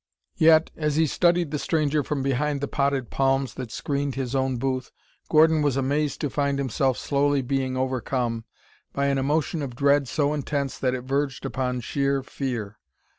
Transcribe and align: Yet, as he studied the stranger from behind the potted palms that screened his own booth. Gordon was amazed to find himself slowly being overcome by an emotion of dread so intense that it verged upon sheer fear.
Yet, 0.37 0.71
as 0.75 0.95
he 0.95 1.05
studied 1.05 1.51
the 1.51 1.59
stranger 1.59 2.01
from 2.03 2.23
behind 2.23 2.59
the 2.59 2.67
potted 2.67 3.11
palms 3.11 3.53
that 3.53 3.69
screened 3.71 4.15
his 4.15 4.33
own 4.33 4.57
booth. 4.57 4.91
Gordon 5.29 5.61
was 5.61 5.77
amazed 5.77 6.19
to 6.21 6.29
find 6.31 6.57
himself 6.57 6.97
slowly 6.97 7.43
being 7.43 7.77
overcome 7.77 8.45
by 8.93 9.05
an 9.05 9.19
emotion 9.19 9.61
of 9.61 9.75
dread 9.75 10.07
so 10.07 10.33
intense 10.33 10.79
that 10.79 10.95
it 10.95 11.01
verged 11.03 11.45
upon 11.45 11.81
sheer 11.81 12.23
fear. 12.23 12.79